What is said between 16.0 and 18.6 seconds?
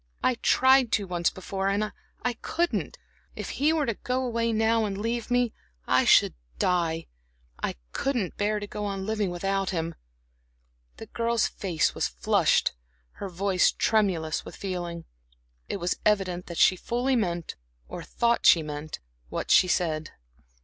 evident that she fully meant or thought that